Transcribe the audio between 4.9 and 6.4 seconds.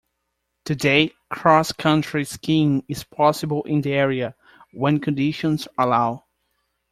conditions allow.